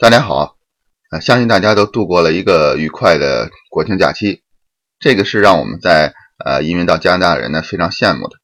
[0.00, 0.56] 大家好，
[1.10, 4.40] 呃，相信大家都度过了一个愉快的国庆假期，
[4.98, 8.38] 这个是让我们在呃移民到加拿大的人呢非常羡慕的。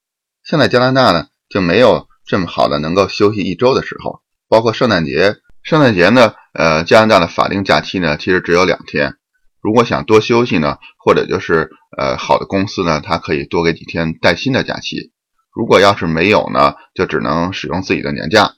[0.44, 9.14] 现在加拿大呢就没有这么好的能够休息一周的时候，包括圣诞节，圣诞节呢，呃，加拿大的法定假期呢其实只有两天。
[9.62, 15.10] 如果想多休息呢，或者就是呃好的公司呢，它可以多给几天带薪的假期。
[15.54, 18.56] 如果要是没有呢，就只能使用自己的年假。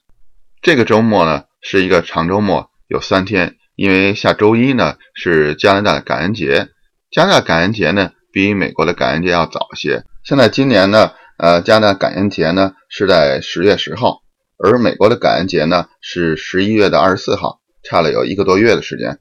[0.60, 2.72] 这个周末呢是一个长周末。
[2.88, 6.68] 有三天，因为下周一呢是加拿大的感恩节。
[7.10, 10.04] 加拿大感恩节呢比美国的感恩节要早些。
[10.24, 14.22] 现在今年呢，呃，加拿大感恩节呢是在十月十号，
[14.56, 19.18] 而美国的感恩节呢是十一月的二十四号，差了有一个多月的时间。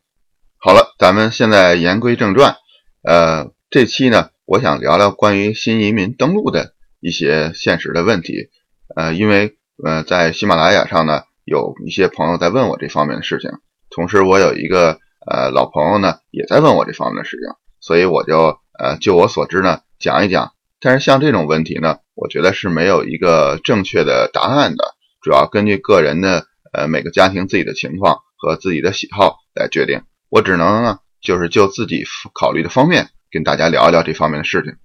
[0.58, 2.56] 好了，咱们现在言归正传，
[3.04, 8.50] 呃，这期呢我想聊聊关于新移民登陆的一些现实的问题。
[8.96, 11.24] 呃，因为呃在喜马拉雅上呢。
[11.48, 13.50] 有一些朋友在问我这方面的事情，
[13.90, 17.48] 同时我有一个呃老朋友呢也在问我这方面的事情，
[17.80, 20.52] 所以我就呃就我所知呢讲一讲。
[20.82, 24.84] 但是像这种问题呢，我觉得是没有一个正确的答案的，
[25.22, 30.02] 主要根据个人的呃每个家庭自己的情况和自己的喜好来决定。
[30.28, 32.04] 我只能呢就是就自己
[32.34, 34.76] 考虑的方面跟大家聊一聊这方面的事情。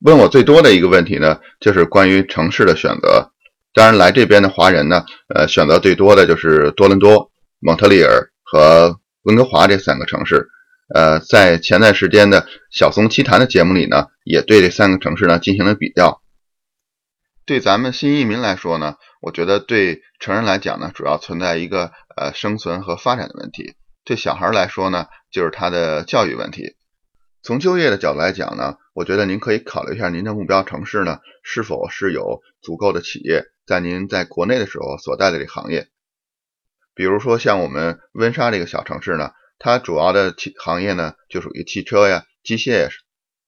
[0.00, 3.28] 问我最多的一个问题呢，就是关于城市的选择。
[3.74, 10.48] 当然，来这边的华人呢，呃，选择最多的就是多伦多、蒙特利尔和温哥华这三个城市。
[10.94, 16.20] 呃，在前段时间的小松奇谈的节目里呢，也对这三个城市呢进行了比较。
[17.46, 23.72] 对咱们新移民来说呢，我觉得对成人来讲呢，主要存在一个呃生存和发展的问题；
[24.04, 26.76] 对小孩来说呢，就是他的教育问题。
[27.42, 33.46] 从就业的角度来讲呢，我觉得您可以考虑一下您的目标城市呢是否是有足够的企业。
[33.66, 35.88] 在您在国内的时候所在的这个行业，
[36.94, 42.88] 比如说像我们温莎这个小城市呢，它主要的汽行业呢就属于汽车呀、机械呀。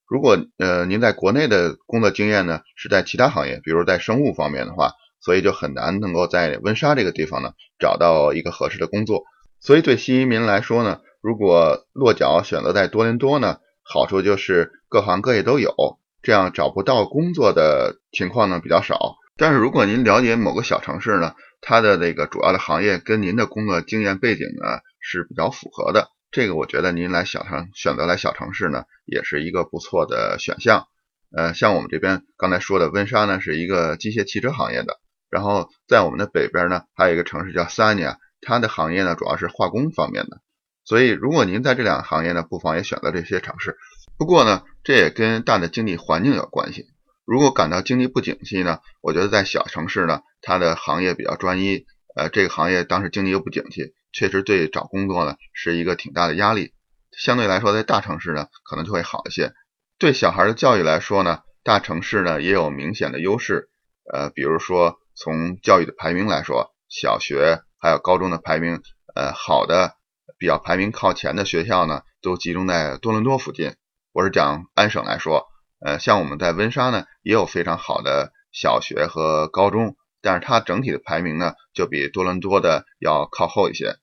[0.07, 9.25] 如果呃您在国内的工作经验呢是在其他行业，比如在生物方面的话，所以就很难能够在温莎这个地方呢找到一个合适的工作。
[9.61, 15.75] 所以对新移民来说呢，如果落脚选择在多伦多呢，好处就是各行各业都有，
[16.23, 19.17] 这样找不到工作的情况呢比较少。
[19.36, 30.86] 但是如果您了解某个小城市呢，它的这个主要的行业跟您的工作经验背景呢是比较符合的，这个我觉得您来小城选择来小城市呢也是一个不错的选项。
[31.36, 35.00] 呃，像我们这边刚才说的温莎呢是一个机械汽车行业的，
[35.30, 40.40] 然后在我们的北边呢还有一个城市叫萨尼亚，它的行业呢主要是化工方面的。
[40.84, 43.77] 所以如果您在这两个行业呢，不妨也选择这些城市。
[44.16, 46.86] 不过呢，这也跟大的经济环境有关系。
[47.24, 56.73] 如果感到经济不景气呢，我觉得在小城市呢，它的行业比较专一，呃，这个行业当时经济又不景气，确实对找工作呢是一个挺大的压力。
[57.13, 59.52] 相对来说，在大城市呢，可能就会好一些。
[59.98, 63.70] 对小孩的教育来说呢，大城市呢也有明显的优势，
[64.13, 68.83] 呃，比如说从教育的排名来说，小学还有高中的排名，
[69.14, 69.95] 呃，好的
[70.36, 73.74] 比较排名靠前的学校呢，都集中在多伦多附近。
[74.13, 75.54] 我是讲安省来说。
[75.84, 83.96] 呃，像我们在温莎呢，也有非常好的小学和高中，但是它整体的排名呢，就比多伦多的要靠后一些。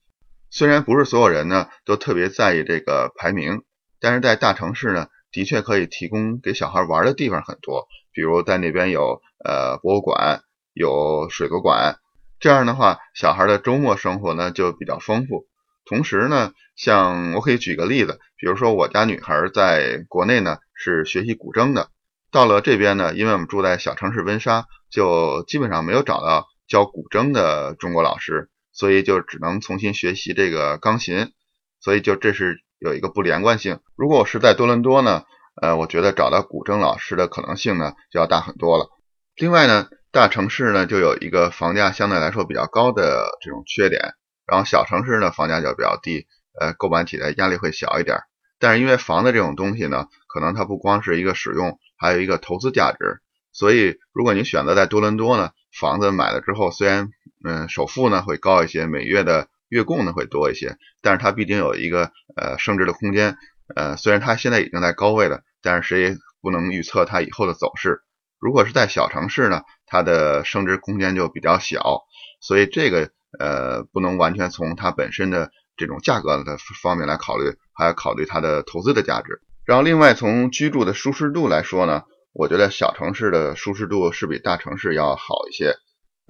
[0.52, 3.64] 虽然不是所有人呢都特别在意这个排名，
[4.00, 10.42] 但是在大城市呢，的确可以提供给小孩玩的地方很多，比如在那边有呃博物馆，
[10.74, 11.96] 有水族馆，
[12.40, 15.48] 这样的话，小孩的周末生活呢就比较丰富。
[15.92, 20.58] 同时呢，像我可以举个例子，比如说我家女孩在国内呢。
[20.84, 21.90] 是学习古筝的，
[22.32, 31.34] 到了这边呢，因为我们住在小城市温莎，就基本上没有找到教古筝的中国老师，所以就只能重新学习这个钢琴，
[31.80, 33.80] 所以就这是有一个不连贯性。
[33.96, 35.22] 如果我是在多伦多呢，
[35.62, 38.90] 呃，我觉得找到古筝老师的可能性呢就要大很多了。
[39.36, 44.16] 另外呢，大城市呢就有一个房价相对来说比较高的这种缺点，
[44.52, 46.28] 然后小城市呢房价就比较低，
[46.60, 48.18] 呃，购买起来压力会小一点。
[48.60, 53.22] 但是因为房子这种东西呢，可能它不光是一个使用，还有一个投资价值。
[53.54, 57.12] 所以如果你选择在多伦多呢，房子买了之后，虽然
[57.46, 63.38] 嗯首付呢会高一些，每月的月供呢会多一些，但是它毕竟有一个呃升值的空间。
[63.74, 68.02] 呃，虽然它现在已经在高位了，但是谁也不能预测它以后的走势。
[68.38, 72.02] 如果是在小城市呢，它的升值空间就比较小，
[72.42, 75.52] 所以这个呃不能完全从它本身的。
[75.78, 79.42] 这种价格的方面来考虑，还要考虑它的投资的价值。
[79.66, 85.74] 然后另外从居住的舒适度来说呢，我觉得小城市的舒适度是比大城市要好一些。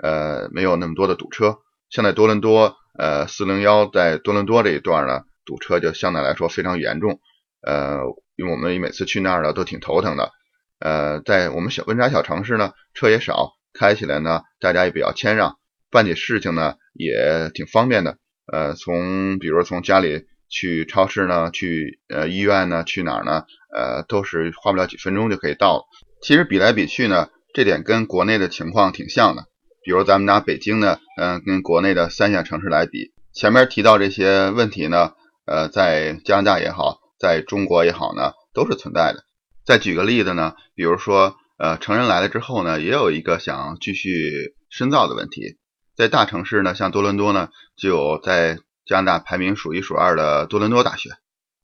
[0.01, 1.57] 呃，没有那么多的堵车。
[1.89, 7.19] 像在多伦多，呃，四零幺在多伦多这一段呢，堵车就相对来说非常严重。
[7.61, 8.03] 呃，
[8.37, 10.31] 因为我们每次去那儿呢都挺头疼的。
[10.79, 15.57] 呃，在我们小温莎小城市呢，车也少，开起来呢大家也比较谦让，
[15.91, 18.17] 办起事情呢也挺方便的。
[18.51, 23.43] 呃，从比如从家里去超市呢，去呃医院呢，去哪儿呢？
[23.75, 25.83] 呃，都是花不了几分钟就可以到了。
[26.21, 29.45] 其实比来比去呢，这点跟国内的情况挺像的。
[29.83, 35.13] 比如咱们拿北京呢，嗯，跟国内的三线城市来比，前面提到这些问题呢，
[35.45, 36.99] 呃，在加拿大也好。
[37.19, 39.23] 在中国也好呢，都是存在的。
[39.63, 45.59] 再举个例子呢，比如说，呃，成人来了之后呢，也有一个想继续深造的问题。
[45.95, 51.09] 在大城市呢，像多伦多呢，就有在加拿大排名数一数二的多伦多大学，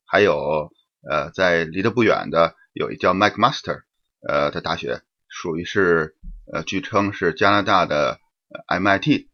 [0.06, 0.70] 还有
[1.08, 3.80] 呃，在离得不远的有一叫 McMaster
[4.26, 6.14] 呃的大学，属于是
[6.52, 8.18] 呃，据称是加拿大的
[8.68, 9.28] MIT。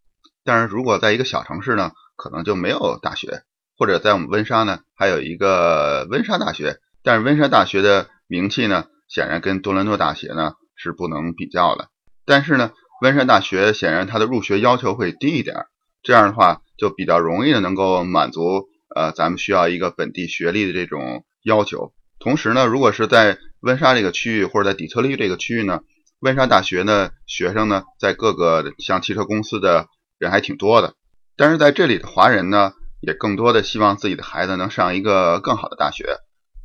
[0.45, 3.43] 但是如果在一个小城市呢，可能就没有大学。
[3.77, 11.89] 或者在我们温莎呢，还有一个温莎大学，但是温莎大学的名气呢，显然跟多伦多大学呢是不能比较的。
[12.25, 12.71] 但是呢，
[13.01, 15.67] 温莎大学显然它的入学要求会低一点，
[16.03, 21.93] 这样的话就比较容易的能够满足呃咱们需要一个本地学历的这种要求。
[22.19, 25.81] 同时呢，如果是在温莎这个区域或者在底特律这个区域呢，
[26.21, 29.89] 温莎大学呢学生呢在各个像汽车公司的
[30.19, 30.95] 人还挺多的，
[31.37, 32.73] 但是在这里的华人呢。
[33.07, 36.07] 也更多的希望自己的孩子能上一个更好的大学，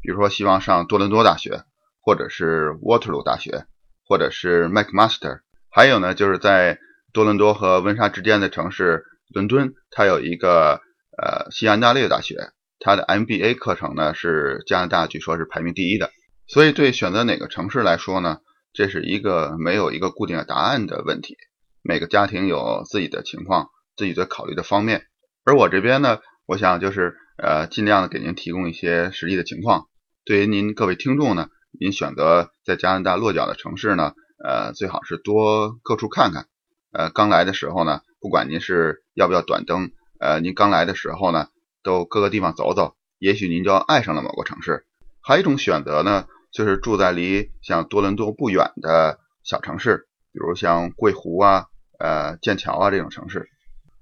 [0.01, 1.63] 比如说希望上多伦多大学，
[1.99, 3.65] 或者是 Waterloo 大学，
[4.07, 5.39] 或者是 McMaster。
[5.79, 6.77] 还有呢，就是在
[7.13, 10.81] 多伦多和温莎之间的城市伦敦，它有一个
[11.17, 12.49] 呃西安大略大学，
[12.79, 16.11] 它的 MBA 课程呢是加拿大据说是排名第一的。
[16.47, 18.39] 所以对选择哪个城市来说呢，
[18.73, 21.37] 这是一个没有一个固定的答案的问题。
[21.81, 25.05] 每个家庭有自己的情况，自己的考虑的方面。
[25.45, 26.19] 而我这边呢。
[26.45, 29.85] 我想就是呃，尽量的给您提供一些实际的情况。
[30.25, 31.47] 对于您各位听众呢，
[31.79, 36.47] 您选择在加拿大落脚的城市呢，呃，最好是多各处看看。
[36.91, 41.49] 呃，刚来的时候呢，不管您是要不要短登，呃，您刚来的时候呢，
[41.83, 44.85] 都各个地方走走，也许您就爱上了某个城市。
[45.21, 51.65] 还有一种选择呢，就是住在离像多伦多不远的小城市，比如像桂湖啊、
[51.99, 53.49] 呃剑桥啊这种城市。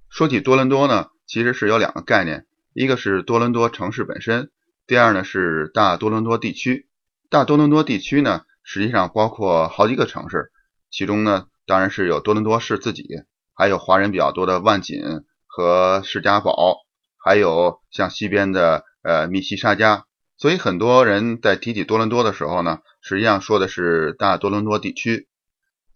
[0.10, 1.10] 说起多伦多呢。
[1.30, 4.50] 其实是有两个概念，一个是多伦多城市本身，
[4.88, 6.88] 第二呢是大多伦多地区。
[7.30, 10.52] 大多伦多地区呢，实际上包括好几个城市，
[10.92, 13.08] 其中呢当然是有多伦多市自己，
[13.54, 15.00] 还有华人比较多的万锦
[15.46, 16.80] 和士嘉堡，
[17.18, 20.04] 还有像西边的呃密西沙加。
[20.36, 25.30] 所以很多人在提起多伦多的时候呢，实际上说的是大多伦多地区。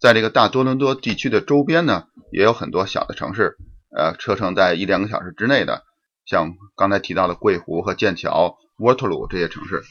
[0.00, 3.58] 在这个大多伦多地区的周边呢，也有很多小的城市。
[3.94, 5.84] 呃，车程在一两个小时之内的，
[6.24, 9.82] 像刚才提到的桂湖和剑桥、沃特鲁这些城市，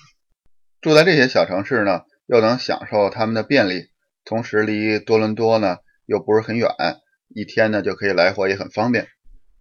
[0.81, 2.01] 住在这些小城市呢，
[2.31, 3.89] 又能享受他们的便利，
[4.23, 6.69] 同时离多伦多呢又不是很远，
[7.27, 9.09] 一天呢就可以来回也很方便。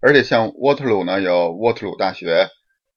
[0.01, 2.47] 而且像沃特鲁呢有沃特鲁大学，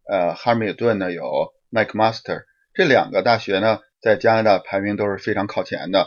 [0.08, 1.24] 呃，哈密尔顿呢有
[1.72, 2.44] 麦克马斯特，
[2.76, 6.06] 这两个大学呢在加拿大排名都是非常靠前的，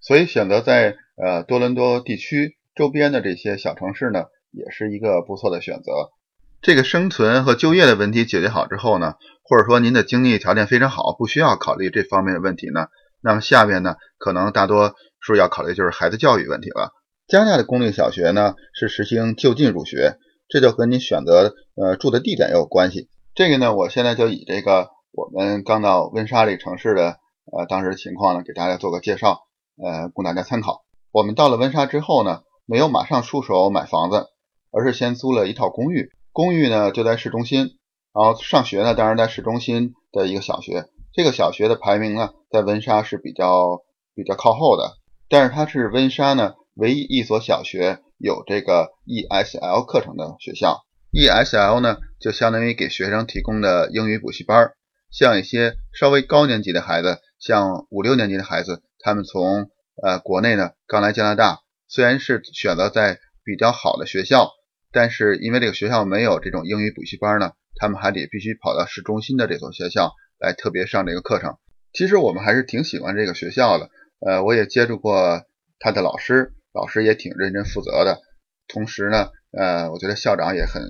[0.00, 4.24] 所以选择在呃多伦多地区周边的这些小城市呢。
[4.54, 6.12] 也是一个不错的选择。
[6.60, 12.88] 这个生存和就业的问题解决好之后呢，或者说您的经济条件非常好，不需要考虑这方面的问题呢，
[13.22, 16.92] 那么下边呢，可能大多数要考虑就是孩子教育问题了。
[17.26, 23.08] 加拿大的公立小学呢是实行就近入学，这就和你选择呃住的地点也有关系。
[23.34, 27.16] 这个呢，我现在就以这个我们刚到温莎这个城市的
[27.52, 29.40] 呃当时情况呢，给大家做个介绍，
[29.82, 30.82] 呃，供大家参考。
[31.10, 34.26] 我们到了温莎之后呢，没有马上出手买房子。
[34.74, 37.76] 而是先租了一套公寓，公寓呢就在市中心，
[38.14, 43.82] 然后上学呢当然在市中心的一个小学，这个小学的排名呢在温莎是比较
[44.14, 44.96] 比较靠后的，
[45.28, 54.72] 但是它是温莎呢唯一一所小学有这个 ESL 课程的学校，ESL 呢就相当于给学生提供的英语补习班，
[55.10, 59.70] 像一些稍微高年级的孩子，像五六年级的孩子，他们从
[60.02, 64.50] 呃国内呢刚来加拿大，虽然是选择在比较好的学校。
[64.94, 71.56] 但是因为这个学校没有这种英语补习班呢，他们还得必须跑到市中心的这所学校来特别上这个课程。
[71.92, 75.44] 其实我们还是挺喜欢这个学校的，呃，我也接触过
[75.78, 78.20] 他的老师，老师也挺认真负责的。
[78.66, 80.82] 同时呢，呃，我觉得校长也很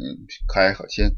[0.49, 1.11] 和蔼可亲。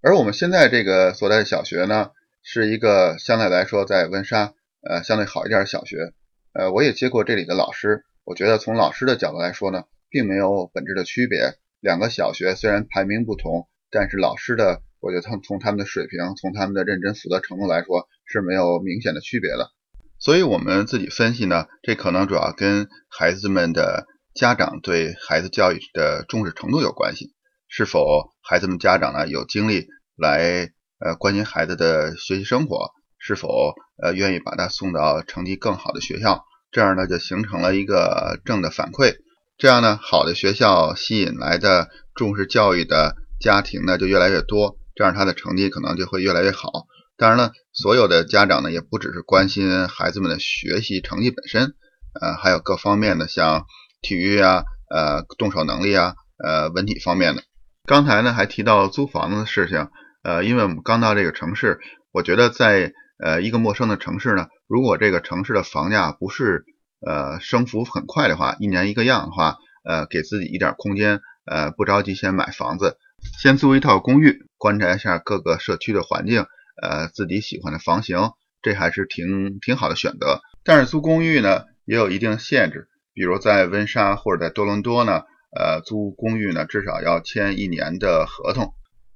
[0.00, 2.10] 而我们现在这个所在的小学呢，
[2.42, 4.54] 是一个相对来说在温莎
[4.88, 6.12] 呃相对好一点的小学。
[6.52, 11.54] 呃，我也接过这里的老师，我觉得从老师的角度来说呢，并没有本质的区别。
[11.80, 19.70] 两个小学虽然排名不同，但是老师的，我觉得他从他们的水平，从他们的认真负责程度来说是没有明显的区别的。
[20.18, 27.32] 所以我们自己分析呢，这可能主要跟孩子们的家长对孩子教育的重视程度有关系。
[27.68, 29.86] 是否孩子们家长呢有精力
[30.16, 32.92] 来呃关心孩子的学习生活？
[33.18, 36.44] 是否呃愿意把他送到成绩更好的学校？
[36.70, 39.16] 这样呢就形成了一个正的反馈。
[39.58, 46.86] 这样呢，好的学校吸引来的重视教育的家庭呢就越来越多，这样他的成绩可能就会越来越好。
[47.18, 51.74] 当然了，所有的家长呢也不只是关心孩子们的学习成绩本身，
[52.20, 53.64] 呃，还有各方面的，像
[54.02, 57.42] 体育啊、呃，动手能力啊、呃，文体方面的。
[57.86, 59.88] 刚才呢还提到租房子的事情，
[60.24, 61.78] 呃，因为我们刚到这个城市，
[62.12, 66.64] 我觉得在呃一个陌生的城市呢，如果这个城市的房价不是
[67.06, 72.98] 呃升幅很快的话，一年一个样的话，呃，给自己一点空间，呃，不着急先买房子，
[73.38, 76.46] 先租一套公寓，观察一下各个社区的环境。
[76.82, 78.18] 呃，自己喜欢的房型，
[78.60, 80.40] 这还是挺挺好的选择。
[80.62, 85.22] 但是租公寓呢，也有一定限制，比如在温莎或者在多伦多呢，
[85.58, 88.74] 呃，租公寓呢至少要签一年的合同。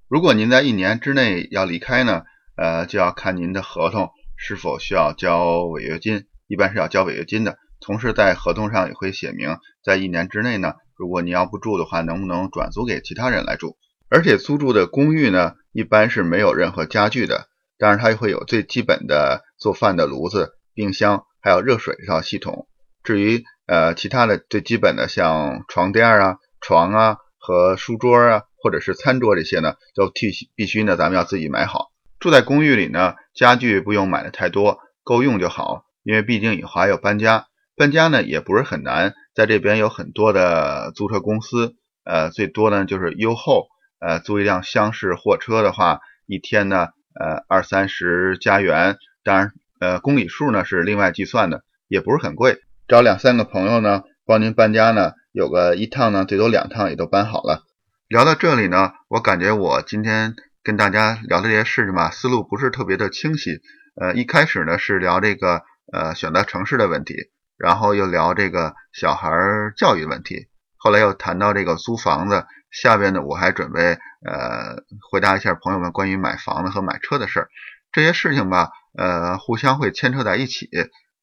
[0.09, 2.23] 如果您在一年之内要离开呢，
[2.57, 7.59] 呃，就要看您的合同是否需要交违约金，一般是要交违约金的。
[7.81, 13.77] 同时在合同上也会写明，在一年之内呢，如果你要不住的话，能不能转租给其他人来住？
[14.11, 17.47] 而且租住的公寓呢，一般是没有任何家具的。
[17.79, 22.67] 当然，它会有最基本的做饭的炉子、冰箱，还有热水这套系统。
[23.03, 31.93] 至于呃其他的最基本的，像床垫啊、床啊和书桌啊，或者是餐桌这些呢，都必须必须呢咱们要自己买好。
[32.19, 35.85] 住在公寓里呢，家具不用买的太多，够用就好。
[36.03, 39.15] 因为毕竟以后还要搬家，搬家呢也不是很难。
[39.35, 43.69] 在这边有很多的租车公司，呃，最多呢就是优后，
[44.01, 46.89] 呃，租一辆厢式货车的话，一天呢。
[47.13, 52.61] 呃，二三十加元，当然，呃，公里数呢是另外计算的，也不是很贵。
[52.87, 57.65] 找两三个朋友呢，帮您搬家呢，有个一趟呢，最多两趟也都搬好了。
[58.07, 63.59] 聊到这里呢，我感觉我今天跟大家聊这些事情吧，思路不是特别的清晰。
[64.01, 67.17] 呃，一开始呢是聊这个呃选择城市的问题，
[67.59, 69.29] 然后又聊这个小孩
[69.77, 72.47] 教育问题，后来又谈到这个租房子。
[72.71, 77.49] 下边呢，我还准备呃回答一下朋友们关于买房子和买车的事儿。
[77.93, 80.69] 这些事情吧，呃，互相会牵扯在一起。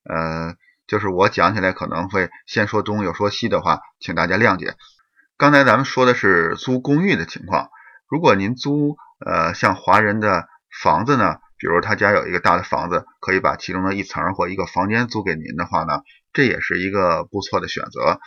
[0.04, 0.56] 呃，
[0.88, 4.75] 就是我讲起来可能会先说东又说西的话，请大家谅解。
[5.38, 7.70] 刚才咱们说的是租公寓的情况。
[8.10, 10.48] 如果您租呃像华人的
[10.82, 16.01] 房子呢，比如他家有一个大的房子，可以把其中的一层或一个房间租给您的话呢，
[16.34, 18.20] 这也是一个不错的选择。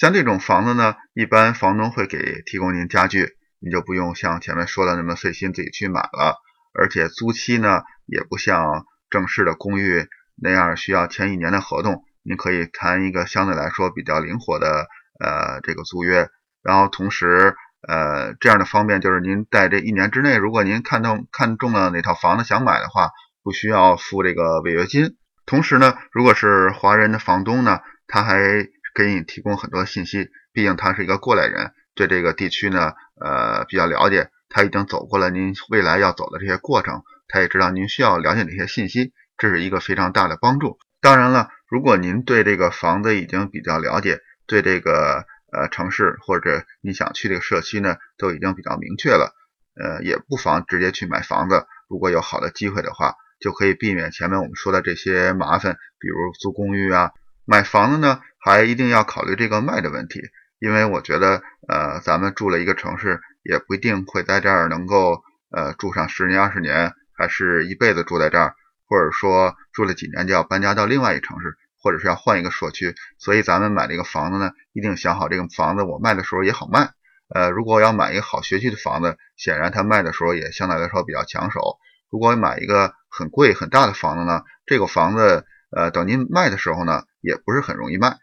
[0.00, 6.38] 像这种房子呢，一般房东会给提供您家具，你就不用像前面说的那么费心自己去买了。
[6.72, 14.86] 而且租期呢，也不像正式的公寓那样需要签一年的合同，您可以谈一个相对来说比较灵活的
[15.22, 16.30] 呃这个租约。
[16.62, 17.54] 然后同时
[17.86, 23.10] 呃这样的方便就是您在这一年之内，如果您看中看中了哪套房子想买的话，
[23.42, 25.18] 不需要付这个违约金。
[25.44, 34.30] 同时呢，如果是华人的房东呢，他还给你提供很多信息，毕竟他是一个过来人，对这个地区呢，呃，比较了解。
[34.52, 40.78] 他已经走过了您未来要走的这些过程，他也知道您需要了解哪些信息，这是一个非常大的帮助。
[41.00, 44.18] 当然了，如果您对这个房子已经比较了解，
[44.48, 49.32] 对这个呃城市或者你想去这个社区呢，都已经比较明确了，
[49.80, 51.64] 呃，也不妨直接去买房子。
[51.88, 57.12] 如果有好的机会的话，就可以避免前面我们说的这些麻烦，比如租公寓啊。
[57.50, 60.20] 买房子呢，还一定要考虑这个卖的问题，
[60.60, 68.54] 因为我觉得，呃，咱们住了一个城市，也不一定会在这儿能够，呃，住上十年、二十年，还是一辈子住在这儿，
[68.86, 72.94] 或者说住了几年就要搬家到另外一个城市，或者是要换一个社区。
[73.18, 76.90] 所以咱们买这个房子呢，一定想好这个房子我卖的时候也好卖。
[77.34, 81.78] 呃，如果要买一个好学区的房子，显然它卖的时候也相对来说比较抢手。
[82.12, 87.02] 如果买一个很贵很大的房子呢，这个房子，呃，等您卖的时候呢。
[87.22, 88.16] 也不是很容易卖，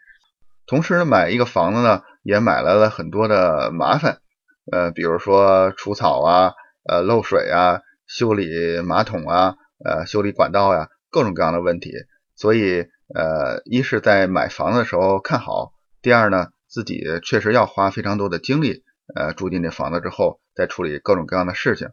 [0.66, 4.18] 同时呢，买一个房子呢，也买来了很多的麻烦，
[4.72, 11.92] 呃，比如说除草啊，呃，漏水啊，修理马桶啊，呃，修理管道呀，各种各样的问题。
[12.34, 15.70] 所以，呃，一是在买房子的时候看好，
[16.02, 18.82] 第二呢，自己确实要花非常多的精力，
[19.14, 21.90] 呃，住进这房子之后，再处理各种各样的事情。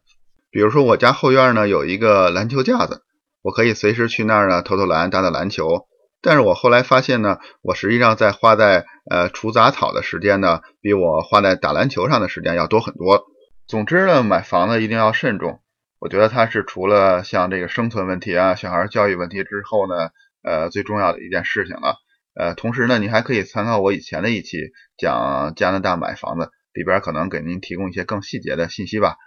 [0.49, 3.03] 比如说，我家后院呢有一个篮球架子，
[3.45, 5.85] 我可以随时去那儿呢投投篮、打打篮球。
[6.19, 13.23] 但是我后来发现呢，我实际上在花在呃除杂草的时间呢，比我花在打篮球上的时间要多很多。
[13.67, 15.61] 总之呢，买房子一定要慎重。
[15.99, 20.09] 我觉得它是除了像这个生存问题啊、小孩教育问题之后呢，
[20.41, 21.97] 呃，最重要的一件事情了。
[22.33, 24.57] 呃，同时呢，你还可以参考我以前的一期
[24.97, 29.17] 讲加拿大买房子，里边可能给您提供一些更细节的信息吧。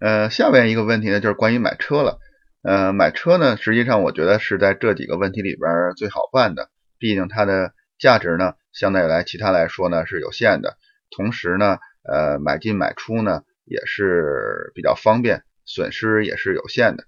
[0.00, 2.18] 呃，下面一个问题呢，就是关于买车了。
[2.62, 10.76] 呃，买车呢，实际上我觉得是在这几个问题里边最好办的，毕竟它的价值呢，相对来其他来说呢是有限的，
[11.10, 17.04] 同时呢，呃，买进买出呢也是比较方便，损失也是有限的。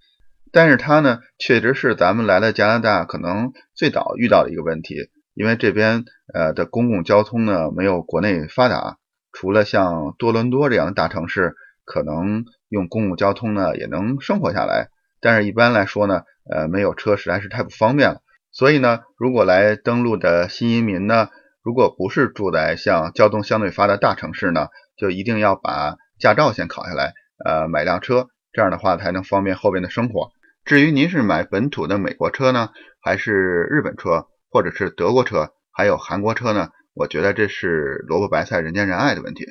[0.53, 8.97] 但是它呢，确实是咱们来了加拿大可能最早遇到的一个问题，因为这边呃的公共交通呢没有国内发达，
[9.33, 11.55] 除了像多伦多这样的大城市，
[11.85, 14.89] 可能用公共交通呢也能生活下来。
[15.23, 18.21] 但是，一般来说呢，呃，没有车实在是太不方便了。
[18.51, 21.29] 所以呢，如果来登陆的新移民呢，
[21.63, 24.67] 如果不是住在像交通相对发达大城市呢，
[24.99, 27.15] 就一定要把驾照先考下来，
[27.45, 30.33] 呃，买辆车，这样的话才能方便后边的生活。
[30.65, 33.33] 至于您是买本土的美国车呢，还是
[33.71, 36.69] 日本车，或者是德国车，还有韩国车呢？
[36.95, 39.47] 我觉得这是萝卜白菜人见人爱的问题。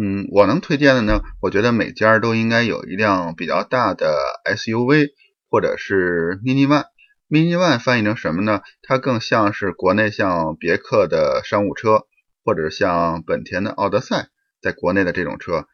[0.00, 5.08] 嗯，我能推荐的呢，我觉得每家都应该有一辆比较大的 SUV，
[5.50, 6.84] 或者是 Mini One。
[7.28, 8.62] Mini One 翻译成什么呢？
[8.80, 12.06] 它更像是国内像别克的商务车，
[12.44, 14.28] 或者像本田的奥德赛，
[14.62, 15.66] 在国内的这种车。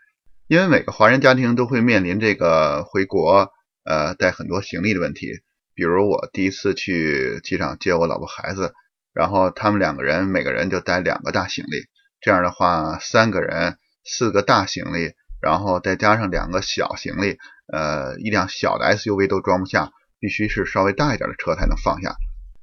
[0.46, 3.50] 因为每个华人家庭都会面临这个回国，
[3.84, 5.42] 呃，带很多行李的问题。
[5.74, 8.72] 比如我第一次去机场接我老婆孩子，
[9.12, 11.84] 然后他们两个人每个人就带两个大行李，
[12.22, 13.76] 这样的话三个人。
[14.04, 17.38] 四个大行李，然后再加上两个小行李，
[17.72, 22.16] 呃，一辆小的 SUV 都装不下，必须是稍微大一点的车才能放下。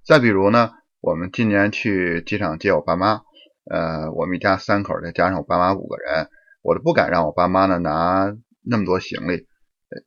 [0.05, 3.21] 再比如呢，我们今年去机场接我爸妈，
[3.69, 6.29] 呃，我们一家三口再加上我爸妈五个人，
[6.62, 9.48] 我都不敢让我爸妈呢拿那么多行李，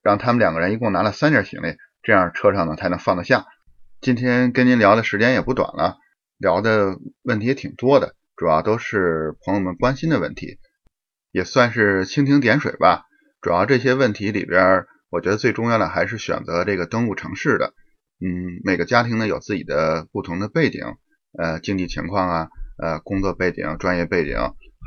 [0.03, 3.47] 让他们两个人一共拿了三件行李，这样车上呢才能放得下。
[4.01, 5.97] 今天跟您聊的时间也不短了，
[6.39, 10.59] 聊的问题也挺多的，主要都是朋友们关心的问题。
[11.35, 13.07] 也算是蜻蜓点水吧。
[13.43, 17.75] 主要这些问题里边，我觉得最重要的还是选择这个登陆城市的。
[18.25, 20.85] 嗯，每个家庭呢有自己的不同的背景，
[21.37, 22.49] 呃，经济情况啊，
[22.81, 24.37] 呃，工作背景、专业背景，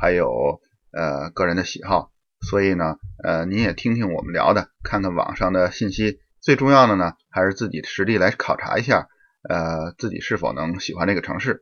[0.00, 0.58] 还有
[0.90, 2.10] 呃个人的喜好。
[2.40, 6.18] 所以呢，呃，您也听听我们聊的，看看网上的信息。
[6.40, 9.06] 最重要的呢，还是自己实地来考察一下，
[9.46, 11.60] 呃，自己是否能喜欢这个城市。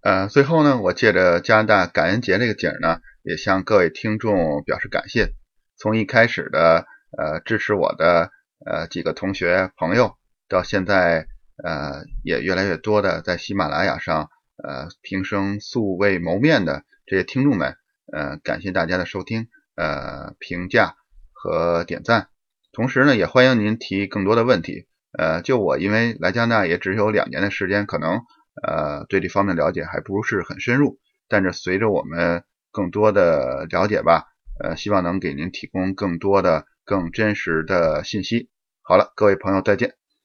[0.00, 3.00] 呃，最后呢，我借着加拿大感恩节这个景呢。
[3.28, 5.34] 也向各位听众表示感谢。
[5.76, 8.30] 从一开始的呃支持我的
[8.64, 10.16] 呃几个同学朋友，
[10.48, 11.26] 到现在
[11.62, 17.76] 呃也越来越多的在喜马拉雅上呃平生素未谋面的这些听众们，
[18.10, 20.94] 呃感谢大家的收听、呃评价
[21.30, 22.28] 和点赞。
[22.72, 24.86] 同时呢，也欢迎您提更多的问题。
[25.18, 28.22] 呃，就我因为来加拿大也只有两年的时间，可能
[28.66, 30.98] 呃对这方面了解还不是很深入。
[31.28, 32.42] 但是随着我们
[32.78, 34.28] 更多的了解吧，
[34.62, 38.50] 呃，希望能给您提供更多的、更真实的信息。
[38.82, 39.94] 好了，各位朋友，再见。